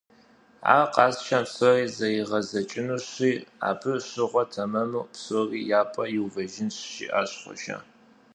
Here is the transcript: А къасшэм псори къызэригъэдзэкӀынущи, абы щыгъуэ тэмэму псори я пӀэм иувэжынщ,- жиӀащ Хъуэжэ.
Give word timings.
А 0.75 0.75
къасшэм 0.93 1.43
псори 1.47 1.85
къызэригъэдзэкӀынущи, 1.87 3.31
абы 3.69 3.93
щыгъуэ 4.07 4.43
тэмэму 4.51 5.07
псори 5.13 5.59
я 5.79 5.81
пӀэм 5.91 6.09
иувэжынщ,- 6.17 6.75
жиӀащ 6.93 7.31
Хъуэжэ. 7.41 7.77